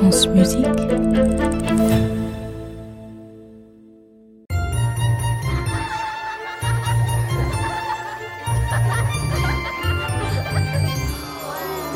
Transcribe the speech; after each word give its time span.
France 0.00 0.28
Musique. 0.28 0.64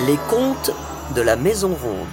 Les 0.07 0.19
contes 0.29 0.71
de 1.17 1.23
la 1.23 1.37
Maison 1.37 1.69
Ronde. 1.69 2.05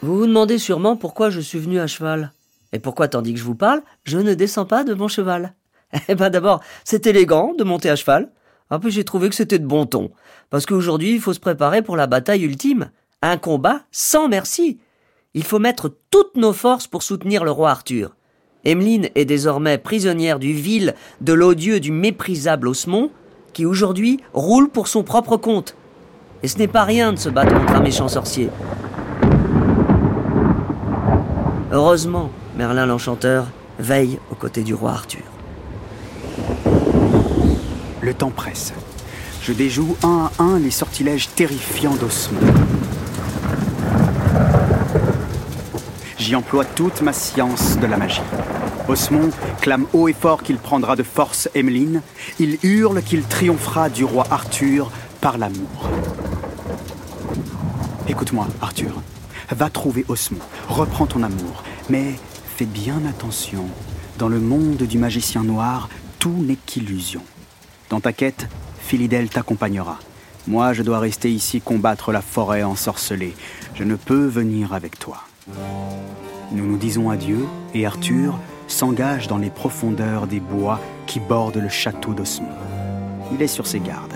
Vous 0.00 0.18
vous 0.18 0.26
demandez 0.28 0.58
sûrement 0.58 0.94
pourquoi 0.94 1.30
je 1.30 1.40
suis 1.40 1.58
venu 1.58 1.80
à 1.80 1.88
cheval. 1.88 2.32
Et 2.72 2.78
pourquoi, 2.78 3.08
tandis 3.08 3.32
que 3.32 3.40
je 3.40 3.44
vous 3.44 3.56
parle, 3.56 3.82
je 4.04 4.18
ne 4.18 4.34
descends 4.34 4.64
pas 4.64 4.84
de 4.84 4.94
mon 4.94 5.08
cheval? 5.08 5.54
Eh 6.08 6.14
ben 6.14 6.30
d'abord, 6.30 6.60
c'est 6.84 7.08
élégant 7.08 7.52
de 7.58 7.64
monter 7.64 7.90
à 7.90 7.96
cheval. 7.96 8.30
Un 8.70 8.78
peu, 8.78 8.90
j'ai 8.90 9.04
trouvé 9.04 9.28
que 9.28 9.34
c'était 9.34 9.58
de 9.58 9.66
bon 9.66 9.86
ton. 9.86 10.12
Parce 10.50 10.66
qu'aujourd'hui, 10.66 11.14
il 11.14 11.20
faut 11.20 11.32
se 11.32 11.40
préparer 11.40 11.82
pour 11.82 11.96
la 11.96 12.06
bataille 12.06 12.44
ultime. 12.44 12.90
Un 13.22 13.36
combat 13.36 13.82
sans 13.90 14.28
merci. 14.28 14.78
Il 15.34 15.44
faut 15.44 15.58
mettre 15.58 15.90
toutes 16.10 16.36
nos 16.36 16.52
forces 16.52 16.86
pour 16.86 17.02
soutenir 17.02 17.44
le 17.44 17.50
roi 17.50 17.70
Arthur. 17.70 18.14
Emmeline 18.64 19.08
est 19.14 19.24
désormais 19.24 19.78
prisonnière 19.78 20.38
du 20.38 20.52
vil, 20.52 20.94
de 21.20 21.32
l'odieux, 21.32 21.80
du 21.80 21.90
méprisable 21.90 22.68
Osmond, 22.68 23.10
qui 23.52 23.66
aujourd'hui 23.66 24.20
roule 24.32 24.68
pour 24.68 24.88
son 24.88 25.02
propre 25.02 25.36
compte. 25.36 25.76
Et 26.42 26.48
ce 26.48 26.58
n'est 26.58 26.68
pas 26.68 26.84
rien 26.84 27.12
de 27.12 27.18
se 27.18 27.28
battre 27.28 27.54
contre 27.58 27.74
un 27.74 27.80
méchant 27.80 28.08
sorcier. 28.08 28.50
Heureusement, 31.72 32.30
Merlin 32.56 32.86
l'Enchanteur 32.86 33.46
veille 33.78 34.18
aux 34.30 34.34
côtés 34.34 34.62
du 34.62 34.74
roi 34.74 34.92
Arthur. 34.92 35.22
Le 38.00 38.14
temps 38.14 38.30
presse. 38.30 38.72
Je 39.42 39.52
déjoue 39.52 39.96
un 40.02 40.30
à 40.38 40.42
un 40.42 40.58
les 40.58 40.70
sortilèges 40.70 41.28
terrifiants 41.34 41.96
d'Osmond. 41.96 42.40
J'y 46.24 46.36
emploie 46.36 46.64
toute 46.64 47.02
ma 47.02 47.12
science 47.12 47.78
de 47.78 47.86
la 47.86 47.98
magie. 47.98 48.22
Osmond 48.88 49.28
clame 49.60 49.84
haut 49.92 50.08
et 50.08 50.14
fort 50.14 50.42
qu'il 50.42 50.56
prendra 50.56 50.96
de 50.96 51.02
force 51.02 51.50
Emmeline. 51.54 52.00
Il 52.38 52.56
hurle 52.62 53.02
qu'il 53.02 53.24
triomphera 53.24 53.90
du 53.90 54.04
roi 54.04 54.26
Arthur 54.30 54.90
par 55.20 55.36
l'amour. 55.36 55.90
Écoute-moi, 58.08 58.48
Arthur. 58.62 59.02
Va 59.50 59.68
trouver 59.68 60.06
Osmond. 60.08 60.40
Reprends 60.70 61.04
ton 61.04 61.22
amour. 61.22 61.62
Mais 61.90 62.14
fais 62.56 62.64
bien 62.64 63.02
attention. 63.06 63.66
Dans 64.16 64.28
le 64.28 64.40
monde 64.40 64.78
du 64.78 64.96
magicien 64.96 65.42
noir, 65.42 65.90
tout 66.20 66.38
n'est 66.38 66.56
qu'illusion. 66.64 67.20
Dans 67.90 68.00
ta 68.00 68.14
quête, 68.14 68.48
Philidel 68.78 69.28
t'accompagnera. 69.28 69.98
Moi, 70.46 70.72
je 70.72 70.82
dois 70.82 71.00
rester 71.00 71.30
ici 71.30 71.60
combattre 71.60 72.12
la 72.12 72.22
forêt 72.22 72.62
ensorcelée. 72.62 73.34
Je 73.74 73.84
ne 73.84 73.96
peux 73.96 74.24
venir 74.24 74.72
avec 74.72 74.98
toi. 74.98 75.24
Nous 76.52 76.66
nous 76.66 76.76
disons 76.76 77.10
adieu 77.10 77.46
et 77.74 77.84
Arthur 77.86 78.38
s'engage 78.66 79.28
dans 79.28 79.38
les 79.38 79.50
profondeurs 79.50 80.26
des 80.26 80.40
bois 80.40 80.80
qui 81.06 81.20
bordent 81.20 81.56
le 81.56 81.68
château 81.68 82.14
d'Osmond. 82.14 82.48
Il 83.32 83.42
est 83.42 83.48
sur 83.48 83.66
ses 83.66 83.80
gardes, 83.80 84.14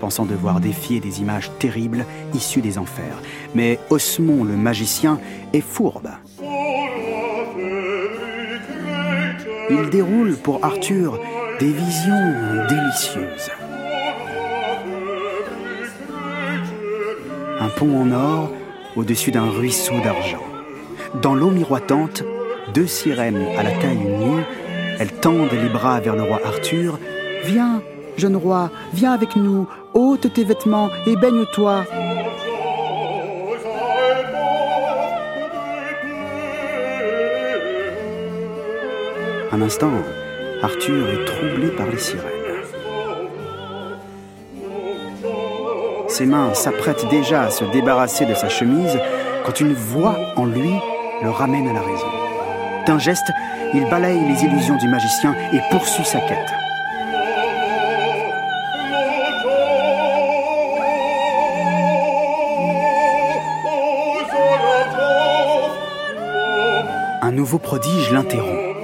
pensant 0.00 0.24
devoir 0.24 0.60
défier 0.60 0.98
des 1.00 1.20
images 1.20 1.50
terribles 1.58 2.04
issues 2.34 2.62
des 2.62 2.78
enfers. 2.78 3.22
Mais 3.54 3.78
Osmond 3.90 4.44
le 4.44 4.56
magicien 4.56 5.20
est 5.52 5.60
fourbe. 5.60 6.10
Il 9.70 9.90
déroule 9.90 10.36
pour 10.36 10.64
Arthur 10.64 11.20
des 11.60 11.72
visions 11.72 12.66
délicieuses. 12.68 13.50
Un 17.60 17.68
pont 17.68 18.02
en 18.02 18.10
or 18.12 18.52
au-dessus 18.96 19.30
d'un 19.30 19.50
ruisseau 19.50 20.00
d'argent. 20.02 20.45
Dans 21.22 21.34
l'eau 21.34 21.50
miroitante, 21.50 22.24
deux 22.74 22.86
sirènes 22.86 23.46
à 23.56 23.62
la 23.62 23.70
taille 23.70 23.96
nue, 23.96 24.42
elles 24.98 25.12
tendent 25.12 25.52
les 25.52 25.68
bras 25.68 25.98
vers 26.00 26.14
le 26.14 26.22
roi 26.22 26.40
Arthur. 26.44 26.98
Viens, 27.44 27.80
jeune 28.16 28.36
roi, 28.36 28.70
viens 28.92 29.12
avec 29.12 29.34
nous, 29.34 29.66
ôte 29.94 30.32
tes 30.32 30.44
vêtements 30.44 30.90
et 31.06 31.16
baigne-toi. 31.16 31.84
Un 39.52 39.62
instant, 39.62 39.92
Arthur 40.62 41.08
est 41.08 41.24
troublé 41.24 41.68
par 41.68 41.86
les 41.86 41.98
sirènes. 41.98 42.24
Ses 46.08 46.26
mains 46.26 46.52
s'apprêtent 46.54 47.08
déjà 47.08 47.42
à 47.42 47.50
se 47.50 47.64
débarrasser 47.64 48.26
de 48.26 48.34
sa 48.34 48.48
chemise 48.48 48.98
quand 49.44 49.60
une 49.60 49.74
voix 49.74 50.16
en 50.36 50.44
lui 50.44 50.72
le 51.22 51.30
ramène 51.30 51.68
à 51.68 51.72
la 51.72 51.80
raison. 51.80 52.06
D'un 52.86 52.98
geste, 52.98 53.30
il 53.74 53.84
balaye 53.88 54.20
les 54.20 54.44
illusions 54.44 54.76
du 54.76 54.88
magicien 54.88 55.34
et 55.52 55.60
poursuit 55.70 56.04
sa 56.04 56.20
quête. 56.20 56.52
Un 67.22 67.32
nouveau 67.32 67.58
prodige 67.58 68.12
l'interrompt. 68.12 68.76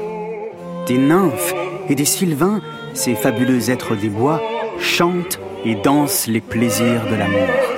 Des 0.88 0.98
nymphes 0.98 1.54
et 1.88 1.94
des 1.94 2.04
sylvains, 2.04 2.60
ces 2.92 3.14
fabuleux 3.14 3.70
êtres 3.70 3.94
des 3.94 4.08
bois, 4.08 4.40
chantent 4.80 5.38
et 5.64 5.76
dansent 5.76 6.26
les 6.26 6.40
plaisirs 6.40 7.06
de 7.08 7.14
l'amour. 7.14 7.71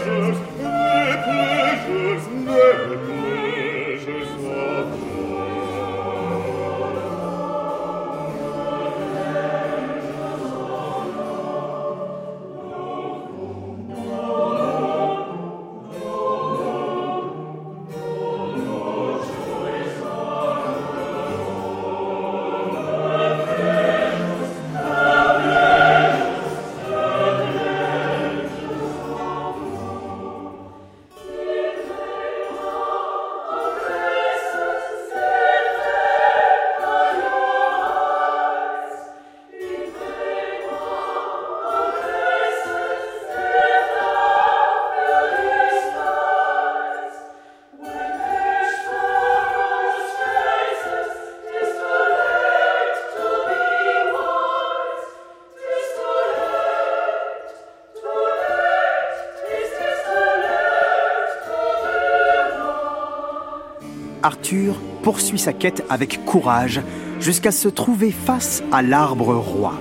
Arthur 64.55 64.75
poursuit 65.03 65.39
sa 65.39 65.53
quête 65.53 65.85
avec 65.91 66.25
courage 66.25 66.81
jusqu'à 67.19 67.51
se 67.51 67.69
trouver 67.69 68.13
face 68.13 68.63
à 68.71 68.83
l'arbre 68.83 69.35
roi, 69.35 69.75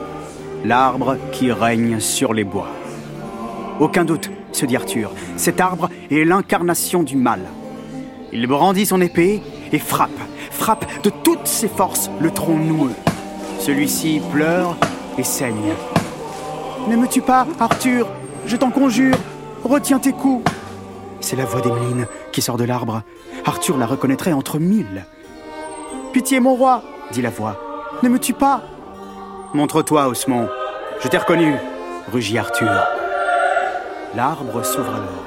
l'arbre 0.65 1.17
qui 1.31 1.51
règne 1.51 1.99
sur 1.99 2.33
les 2.33 2.43
bois. 2.43 2.69
Aucun 3.79 4.03
doute, 4.03 4.31
se 4.51 4.65
dit 4.65 4.75
Arthur, 4.75 5.11
cet 5.37 5.61
arbre 5.61 5.89
est 6.09 6.25
l'incarnation 6.25 7.03
du 7.03 7.17
mal. 7.17 7.41
Il 8.31 8.47
brandit 8.47 8.87
son 8.87 8.99
épée 8.99 9.43
et 9.71 9.79
frappe, 9.79 10.09
frappe 10.49 10.85
de 11.03 11.11
toutes 11.11 11.47
ses 11.47 11.67
forces 11.67 12.09
le 12.19 12.31
tronc 12.31 12.57
noueux. 12.57 12.95
Celui-ci 13.59 14.21
pleure 14.31 14.75
et 15.19 15.23
saigne. 15.23 15.73
Ne 16.89 16.95
me 16.95 17.07
tue 17.07 17.21
pas, 17.21 17.45
Arthur, 17.59 18.07
je 18.47 18.57
t'en 18.57 18.71
conjure, 18.71 19.17
retiens 19.63 19.99
tes 19.99 20.13
coups. 20.13 20.43
C'est 21.23 21.37
la 21.37 21.45
voix 21.45 21.61
d'Emeline 21.61 22.05
qui 22.33 22.41
sort 22.41 22.57
de 22.57 22.65
l'arbre. 22.65 23.01
Arthur 23.45 23.77
la 23.77 23.85
reconnaîtrait 23.85 24.33
entre 24.33 24.59
mille. 24.59 25.05
Pitié, 26.11 26.41
mon 26.41 26.53
roi, 26.53 26.83
dit 27.13 27.21
la 27.21 27.29
voix. 27.29 27.55
Ne 28.03 28.09
me 28.09 28.19
tue 28.19 28.33
pas. 28.33 28.61
Montre-toi, 29.53 30.09
Osmond. 30.09 30.49
Je 30.99 31.07
t'ai 31.07 31.17
reconnu, 31.17 31.55
rugit 32.11 32.37
Arthur. 32.37 32.69
L'arbre 34.17 34.65
s'ouvre 34.65 34.95
alors. 34.95 35.23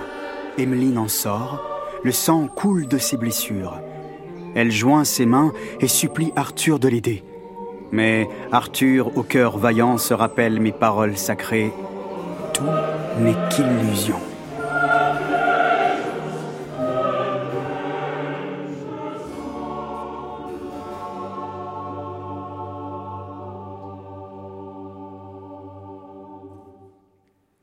Emmeline 0.58 0.98
en 0.98 1.08
sort. 1.08 1.66
Le 2.04 2.12
sang 2.12 2.46
coule 2.46 2.87
de 2.87 2.98
ses 2.98 3.16
blessures. 3.16 3.81
Elle 4.54 4.70
joint 4.70 5.04
ses 5.04 5.25
mains 5.25 5.50
et 5.81 5.88
supplie 5.88 6.31
Arthur 6.37 6.78
de 6.78 6.88
l'aider. 6.88 7.25
Mais 7.90 8.28
Arthur, 8.52 9.16
au 9.16 9.22
cœur 9.22 9.56
vaillant, 9.56 9.96
se 9.96 10.12
rappelle 10.12 10.60
mes 10.60 10.72
paroles 10.72 11.16
sacrées. 11.16 11.72
Tout 12.52 12.64
n'est 13.19 13.37
qu'illusion. 13.48 14.20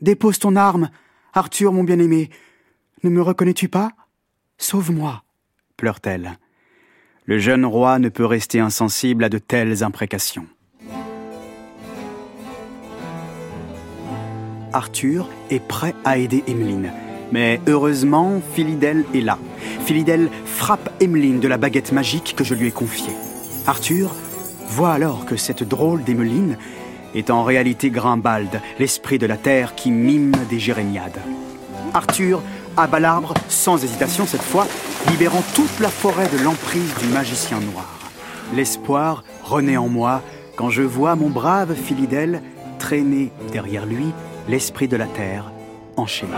Dépose 0.04 0.38
ton 0.38 0.58
arme. 0.58 0.90
Arthur, 1.34 1.72
mon 1.72 1.86
bien-aimé. 1.86 2.30
Ne 3.04 3.10
me 3.10 3.22
reconnais-tu 3.22 3.70
pas? 3.70 3.92
Sauve-moi, 4.58 5.24
pleure-t-elle. 5.78 6.38
Le 7.24 7.40
jeune 7.40 7.66
roi 7.66 8.00
ne 8.00 8.10
peut 8.10 8.26
rester 8.26 8.60
insensible 8.60 9.24
à 9.24 9.30
de 9.30 9.38
telles 9.38 9.82
imprécations. 9.82 10.46
Arthur 14.74 15.30
est 15.50 15.66
prêt 15.66 15.96
à 16.04 16.18
aider 16.18 16.44
Emmeline. 16.50 16.92
Mais 17.32 17.62
heureusement, 17.66 18.42
Philidel 18.54 19.06
est 19.14 19.22
là. 19.22 19.40
Philidel 19.86 20.30
frappe 20.44 20.90
Emmeline 21.02 21.40
de 21.40 21.48
la 21.48 21.56
baguette 21.56 21.94
magique 21.94 22.36
que 22.36 22.44
je 22.44 22.56
lui 22.56 22.68
ai 22.68 22.72
confiée. 22.72 23.14
Arthur 23.66 24.14
voit 24.68 24.92
alors 24.92 25.26
que 25.26 25.38
cette 25.38 25.64
drôle 25.64 26.04
d'Emmeline 26.04 26.58
est 27.16 27.30
en 27.30 27.44
réalité 27.44 27.90
Grimbald, 27.90 28.62
l'esprit 28.80 29.20
de 29.20 29.26
la 29.26 29.38
terre 29.38 29.76
qui 29.76 29.92
mime 29.92 30.34
des 30.50 30.60
jérémiades. 30.60 31.20
Arthur 31.94 32.42
abat 32.78 33.00
l'arbre 33.00 33.34
sans 33.50 33.84
hésitation 33.84 34.26
cette 34.26 34.42
fois, 34.42 34.68
libérant 35.10 35.44
toute 35.56 35.80
la 35.80 35.90
forêt 35.90 36.28
de 36.28 36.44
l'emprise 36.44 36.94
du 37.02 37.08
magicien 37.08 37.60
noir. 37.60 38.00
L'espoir 38.56 39.24
renaît 39.44 39.78
en 39.78 39.90
moi 39.90 40.22
quand 40.56 40.70
je 40.70 40.82
vois 40.82 41.16
mon 41.16 41.30
brave 41.30 41.74
Philidel 41.74 42.42
traîner 42.80 43.32
derrière 43.52 43.86
lui 43.86 44.08
l'esprit 44.48 44.88
de 44.88 44.98
la 44.98 45.08
terre 45.08 45.52
enchaîné. 45.98 46.34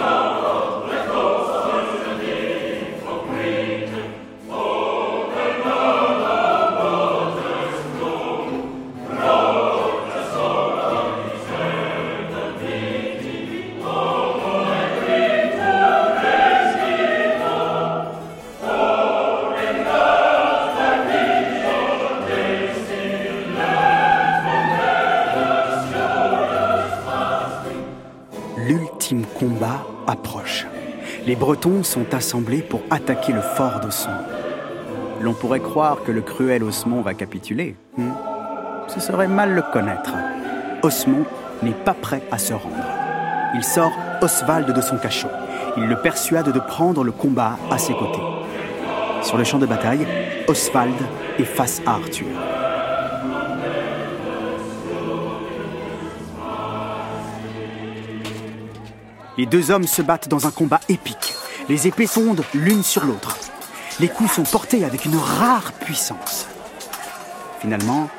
Combat 29.13 29.86
approche. 30.07 30.66
Les 31.25 31.36
Bretons 31.36 31.84
sont 31.84 32.13
assemblés 32.13 32.62
pour 32.62 32.81
attaquer 32.90 33.34
le 33.34 33.42
fort 33.42 33.80
d'Osmond. 33.80 34.24
L'on 35.22 35.34
pourrait 35.34 35.60
croire 35.60 36.04
que 36.04 36.12
le 36.12 36.22
cruel 36.22 36.63
Osmond 36.63 37.02
va 37.02 37.13
capituler. 37.13 37.75
Hmm? 37.98 38.12
Ce 38.88 39.00
serait 39.00 39.28
mal 39.28 39.54
le 39.54 39.62
connaître. 39.62 40.13
Osmond 40.84 41.25
n'est 41.63 41.72
pas 41.72 41.94
prêt 41.94 42.22
à 42.31 42.38
se 42.38 42.54
rendre. 42.54 42.86
Il 43.56 43.63
sort 43.63 43.94
Oswald 44.22 44.72
de 44.72 44.81
son 44.81 44.98
cachot. 44.98 45.30
Il 45.78 45.88
le 45.88 45.96
persuade 45.96 46.52
de 46.52 46.60
prendre 46.60 47.04
le 47.04 47.12
combat 47.12 47.57
à 47.72 47.78
ses 47.78 47.94
côtés. 47.94 48.22
Sur 49.22 49.38
le 49.38 49.44
champ 49.44 49.57
de 49.57 49.66
bataille, 49.66 50.06
Oswald 50.48 50.96
est 51.40 51.46
face 51.46 51.81
à 51.86 51.92
Arthur. 51.94 52.28
Les 59.38 59.46
deux 59.46 59.70
hommes 59.70 59.88
se 59.88 60.02
battent 60.02 60.30
dans 60.30 60.48
un 60.48 60.52
combat 60.52 60.80
épique. 60.88 61.34
Les 61.68 61.88
épées 61.88 62.08
fondent 62.08 62.44
l'une 62.54 62.84
sur 62.84 63.04
l'autre. 63.06 63.38
Les 64.00 64.08
coups 64.08 64.32
sont 64.32 64.44
portés 64.44 64.86
avec 64.86 65.04
une 65.06 65.18
rare 65.18 65.74
puissance. 65.74 66.48
Finalement, 67.60 68.10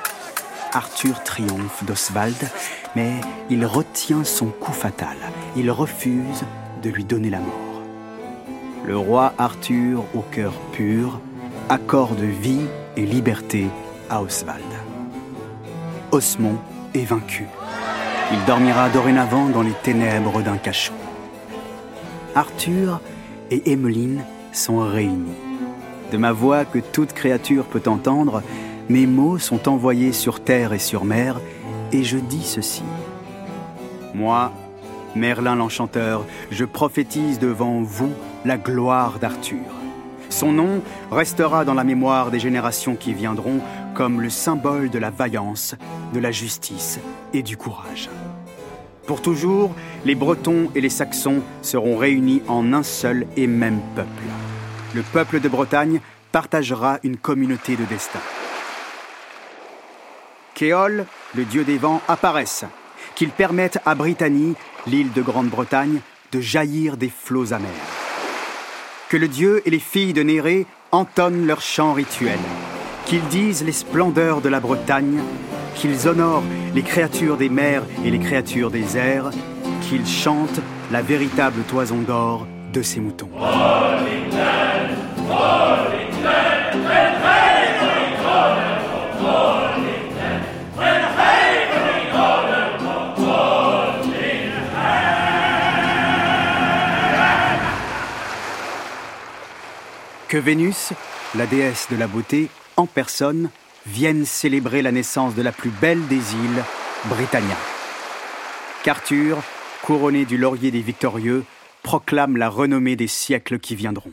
Arthur 0.73 1.23
triomphe 1.23 1.85
d'Oswald, 1.85 2.51
mais 2.95 3.13
il 3.49 3.65
retient 3.65 4.25
son 4.25 4.47
coup 4.47 4.73
fatal. 4.73 5.17
Il 5.57 5.71
refuse 5.71 6.45
de 6.83 6.91
lui 6.91 7.05
donner 7.05 7.31
la 7.31 7.41
mort. 7.41 7.83
Le 8.85 8.97
roi 8.99 9.33
Arthur, 9.39 10.05
au 10.15 10.21
cœur 10.21 10.53
pur, 10.73 11.21
accorde 11.71 12.21
vie 12.21 12.67
et 12.97 13.07
liberté 13.07 13.69
à 14.11 14.23
Oswald. 14.23 14.63
Osmond 16.13 16.59
est 16.95 17.05
vaincu. 17.05 17.47
Il 18.33 18.45
dormira 18.45 18.89
dorénavant 18.91 19.47
dans 19.47 19.63
les 19.63 19.75
ténèbres 19.83 20.43
d'un 20.43 20.59
cachot. 20.59 20.93
Arthur 22.37 23.01
et 23.51 23.73
Emmeline 23.73 24.23
sont 24.53 24.77
réunis. 24.77 25.33
De 26.13 26.19
ma 26.19 26.33
voix 26.33 26.67
que 26.67 26.79
toute 26.79 27.15
créature 27.15 27.65
peut 27.65 27.83
entendre, 27.87 28.43
mes 28.91 29.07
mots 29.07 29.39
sont 29.39 29.71
envoyés 29.71 30.13
sur 30.13 30.41
terre 30.41 30.75
et 30.75 30.79
sur 30.79 31.07
mer, 31.07 31.41
et 31.93 32.05
je 32.05 32.19
dis 32.19 32.45
ceci. 32.45 32.83
Moi, 34.15 34.53
Merlin 35.15 35.57
l'Enchanteur, 35.57 36.27
je 36.51 36.67
prophétise 36.67 37.39
devant 37.39 37.81
vous 37.81 38.13
la 38.45 38.59
gloire 38.59 39.19
d'Arthur. 39.19 39.65
Son 40.29 40.53
nom 40.53 40.83
restera 41.11 41.65
dans 41.65 41.73
la 41.73 41.85
mémoire 41.85 42.31
des 42.31 42.39
générations 42.39 42.97
qui 42.97 43.15
viendront 43.15 43.61
comme 43.95 44.21
le 44.21 44.29
symbole 44.29 44.91
de 44.91 44.99
la 44.99 45.09
vaillance, 45.09 45.75
de 46.13 46.21
la 46.21 46.33
justice 46.33 47.01
et 47.33 47.43
du 47.43 47.57
courage. 47.57 48.11
Pour 49.07 49.23
toujours, 49.23 49.73
les 50.05 50.17
Bretons 50.17 50.69
et 50.75 50.81
les 50.81 50.91
Saxons 50.91 51.41
seront 51.63 51.97
réunis 51.97 52.43
en 52.49 52.73
un 52.73 52.83
seul 52.83 53.27
et 53.37 53.47
même 53.47 53.81
peuple. 53.95 54.09
Le 54.95 55.03
peuple 55.03 55.39
de 55.39 55.49
Bretagne 55.49 56.01
partagera 56.33 56.99
une 57.05 57.17
communauté 57.17 57.77
de 57.77 57.85
destin. 57.85 58.19
Kéol, 60.55 61.07
le 61.37 61.45
dieu 61.45 61.63
des 61.63 61.79
vents, 61.79 62.03
apparaisse, 62.09 62.65
qu'il 63.15 63.31
permette 63.31 63.79
à 63.87 63.95
Britannie, 63.95 64.55
l'île 64.89 65.13
de 65.13 65.23
Grande-Bretagne, 65.23 66.01
de 66.33 66.41
jaillir 66.41 66.97
des 66.97 67.11
flots 67.11 67.53
amers. 67.53 67.71
Que 69.09 69.17
le 69.17 69.29
dieu 69.29 69.63
et 69.67 69.71
les 69.71 69.79
filles 69.79 70.15
de 70.15 70.23
Néré 70.23 70.67
entonnent 70.91 71.47
leurs 71.47 71.63
chants 71.63 71.93
rituels, 71.93 72.39
qu'ils 73.05 73.27
disent 73.29 73.63
les 73.63 73.73
splendeurs 73.73 74.41
de 74.41 74.49
la 74.49 74.59
Bretagne 74.59 75.21
qu'ils 75.77 76.09
honorent 76.09 76.43
les 76.75 76.83
créatures 76.83 77.37
des 77.37 77.49
mers 77.49 77.83
et 78.05 78.11
les 78.11 78.19
créatures 78.19 78.71
des 78.71 78.97
airs, 78.97 79.31
qu'ils 79.83 80.07
chantent 80.07 80.61
la 80.91 81.03
véritable 81.03 81.63
toison 81.63 81.99
d'or 81.99 82.47
de 82.73 82.83
ces 82.83 83.01
moutons. 83.01 83.31
Que 100.29 100.39
Vénus, 100.39 100.93
la 101.37 101.47
déesse 101.47 101.87
de 101.89 101.97
la 101.97 102.09
beauté, 102.09 102.49
en 102.77 102.87
personne, 102.87 103.49
viennent 103.87 104.25
célébrer 104.25 104.83
la 104.83 104.93
naissance 104.93 105.35
de 105.35 105.43
la 105.43 105.53
plus 105.53 105.71
belle 105.71 106.07
des 106.09 106.17
îles, 106.17 106.65
Britannia. 107.07 107.57
Qu'Arthur, 108.83 109.39
couronné 109.83 110.25
du 110.25 110.37
laurier 110.37 110.71
des 110.71 110.81
victorieux, 110.81 111.45
proclame 111.83 112.37
la 112.37 112.49
renommée 112.49 112.97
des 112.97 113.07
siècles 113.07 113.59
qui 113.59 113.77
viendront. 113.77 114.13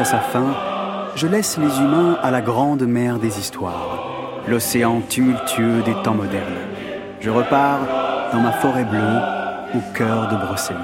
À 0.00 0.04
sa 0.04 0.18
fin, 0.18 0.54
je 1.14 1.26
laisse 1.26 1.56
les 1.56 1.78
humains 1.78 2.18
à 2.22 2.30
la 2.30 2.42
grande 2.42 2.82
mer 2.82 3.18
des 3.18 3.38
histoires, 3.38 4.42
l'océan 4.46 5.00
tumultueux 5.08 5.80
des 5.82 5.94
temps 6.02 6.14
modernes. 6.14 6.44
Je 7.20 7.30
repars 7.30 7.80
dans 8.32 8.40
ma 8.40 8.52
forêt 8.52 8.84
bleue 8.84 9.20
au 9.74 9.80
cœur 9.94 10.28
de 10.28 10.36
Brocéliande. 10.36 10.82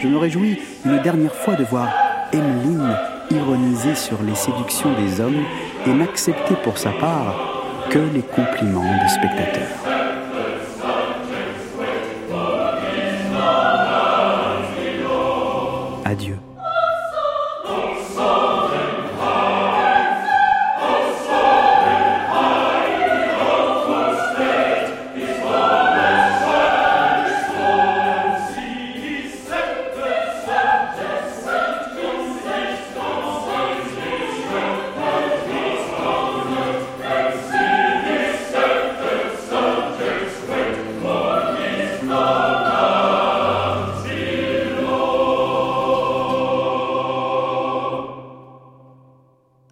Je 0.00 0.08
me 0.08 0.18
réjouis 0.18 0.58
une 0.84 0.98
dernière 1.02 1.34
fois 1.34 1.54
de 1.54 1.64
voir 1.64 1.88
Emmeline 2.32 2.96
ironiser 3.30 3.94
sur 3.94 4.22
les 4.22 4.34
séductions 4.34 4.92
des 4.92 5.20
hommes 5.20 5.44
et 5.86 5.92
n'accepter 5.92 6.54
pour 6.62 6.78
sa 6.78 6.90
part 6.90 7.34
que 7.90 7.98
les 7.98 8.22
compliments 8.22 8.82
des 9.02 9.08
spectateurs. 9.08 9.95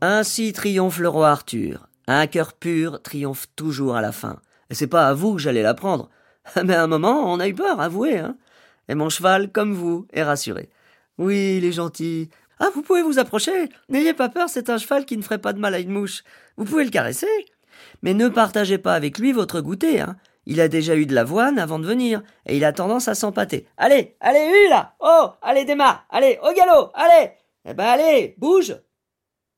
Ainsi 0.07 0.53
triomphe 0.53 0.99
le 0.99 1.09
roi 1.09 1.31
Arthur. 1.31 1.89
Un 2.07 2.27
cœur 2.27 2.53
pur 2.53 3.01
triomphe 3.01 3.47
toujours 3.57 3.97
à 3.97 4.03
la 4.03 4.13
fin. 4.13 4.39
Et 4.69 4.75
c'est 4.75 4.87
pas 4.87 5.09
à 5.09 5.15
vous 5.15 5.33
que 5.33 5.41
j'allais 5.41 5.63
l'apprendre. 5.63 6.11
Mais 6.63 6.75
à 6.75 6.83
un 6.83 6.87
moment, 6.87 7.33
on 7.33 7.41
a 7.41 7.49
eu 7.49 7.55
peur, 7.55 7.81
avouez, 7.81 8.19
hein. 8.19 8.37
Et 8.91 8.95
mon 8.95 9.09
cheval, 9.09 9.51
comme 9.51 9.73
vous, 9.73 10.07
est 10.13 10.23
rassuré. 10.23 10.69
Oui, 11.17 11.57
il 11.57 11.65
est 11.65 11.73
gentil. 11.73 12.29
Ah, 12.61 12.69
vous 12.75 12.83
pouvez 12.83 13.01
vous 13.01 13.19
approcher. 13.19 13.71
N'ayez 13.89 14.13
pas 14.13 14.29
peur, 14.29 14.51
c'est 14.51 14.69
un 14.69 14.77
cheval 14.77 15.07
qui 15.07 15.17
ne 15.17 15.23
ferait 15.23 15.39
pas 15.39 15.55
de 15.55 15.59
mal 15.59 15.73
à 15.73 15.79
une 15.79 15.89
mouche. 15.89 16.23
Vous 16.59 16.67
pouvez 16.67 16.85
le 16.85 16.91
caresser. 16.91 17.47
Mais 18.03 18.13
ne 18.13 18.29
partagez 18.29 18.77
pas 18.77 18.93
avec 18.93 19.19
lui 19.19 19.33
votre 19.33 19.63
goûter, 19.63 20.01
hein. 20.03 20.17
Il 20.45 20.61
a 20.61 20.69
déjà 20.69 20.97
eu 20.97 21.07
de 21.07 21.15
l'avoine 21.15 21.59
avant 21.59 21.79
de 21.79 21.87
venir, 21.87 22.23
et 22.45 22.59
il 22.59 22.65
a 22.67 22.75
tendance 22.75 23.09
à 23.09 23.15
s'empâter. 23.15 23.67
Allez, 23.79 24.17
allez, 24.21 24.51
hu 24.53 24.69
là 24.69 24.97
Oh 25.01 25.31
Allez, 25.41 25.65
démarre 25.65 26.05
Allez, 26.11 26.39
au 26.43 26.53
galop 26.53 26.91
Allez 26.93 27.31
Eh 27.65 27.73
ben 27.73 27.87
allez, 27.87 28.35
bouge 28.37 28.77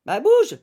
Bah 0.07 0.21
bouge 0.21 0.57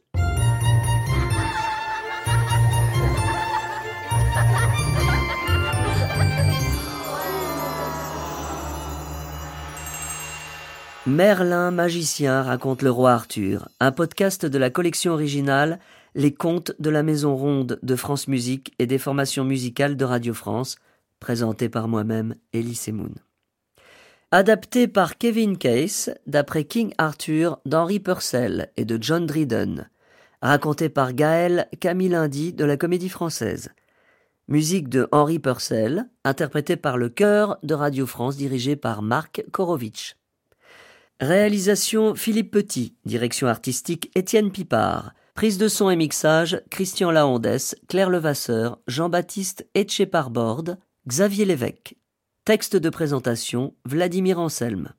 Merlin 11.07 11.71
magicien 11.73 12.43
raconte 12.43 12.81
le 12.81 12.91
roi 12.91 13.13
Arthur, 13.13 13.69
un 13.81 13.93
podcast 13.93 14.47
de 14.47 14.57
la 14.57 14.71
collection 14.71 15.13
originale 15.13 15.79
Les 16.15 16.33
contes 16.33 16.73
de 16.79 16.89
la 16.89 17.03
Maison 17.03 17.37
Ronde 17.37 17.79
de 17.83 17.97
France 17.97 18.29
Musique 18.29 18.73
et 18.79 18.87
des 18.87 18.97
formations 18.97 19.45
musicales 19.45 19.99
de 19.99 20.05
Radio 20.07 20.33
France, 20.33 20.77
présenté 21.21 21.69
par 21.69 21.87
moi-même, 21.87 22.35
Elise 22.55 22.89
Moon. 22.89 23.13
Adapté 24.37 24.89
par 24.89 25.17
Kevin 25.17 25.57
Case, 25.57 26.13
d'après 26.27 26.65
King 26.65 26.93
Arthur 26.99 27.61
d'Henry 27.67 28.01
Purcell 28.01 28.69
et 28.77 28.85
de 28.85 28.99
John 29.01 29.27
Dryden. 29.27 29.89
Raconté 30.43 30.89
par 30.89 31.13
Gaël 31.13 31.69
Camilindi 31.79 32.53
de 32.53 32.65
la 32.65 32.77
Comédie 32.77 33.11
Française. 33.11 33.69
Musique 34.49 34.89
de 34.89 35.07
Henry 35.13 35.39
Purcell, 35.39 36.07
interprété 36.25 36.75
par 36.75 36.99
le 36.99 37.11
chœur 37.11 37.59
de 37.63 37.75
Radio 37.75 38.09
France 38.09 38.37
dirigé 38.37 38.75
par 38.75 39.03
Marc 39.03 39.45
Korovitch. 39.53 40.17
Réalisation 41.21 42.17
Philippe 42.17 42.51
Petit, 42.51 42.97
direction 43.05 43.47
artistique 43.47 44.11
Étienne 44.17 44.51
Pipard, 44.51 45.13
prise 45.37 45.59
de 45.59 45.69
son 45.69 45.91
et 45.91 45.97
mixage 45.97 46.61
Christian 46.71 47.13
Lahondès, 47.13 47.77
Claire 47.87 48.11
Levasseur, 48.11 48.81
Jean-Baptiste 48.89 49.65
Etcheparbord, 49.77 50.75
Xavier 51.07 51.45
Lévesque. 51.45 51.95
Texte 52.47 52.77
de 52.77 52.91
présentation 52.91 53.75
Vladimir 53.87 54.39
Anselme. 54.39 54.93